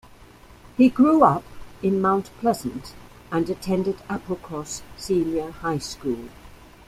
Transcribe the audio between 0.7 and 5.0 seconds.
He grew up in Mount Pleasant and attended Applecross